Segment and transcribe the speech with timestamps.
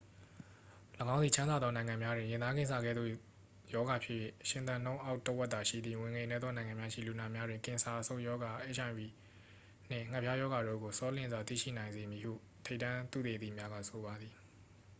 [1.13, 3.09] ၎င်းသည် ချမ်းသာသော နိုင်ငံများတွင် ရင်သားကင်ဆာ ကဲ့သို့
[3.73, 4.17] ရောဂါဖြစ်၍
[4.49, 9.07] ရှင်သန်နှုန်းအောက် တစ်ဝက်သာရှိသည့် ဝင်ငွေနည်းသော နိုင်ငံများရှိ လူနာများတွင် ကင်ဆာ အဆုတ်ရောဂါ အိတ်အိုင်ဗွီ
[9.89, 12.33] နှင့် ငှက်ဖျားရောဂါတို့ကို ဆောလျင်စွာ သိရှိနိုင်စေမည်ဟု
[12.65, 14.33] ထိပ်တန်းသုတေသီများက ဆိုပါသည်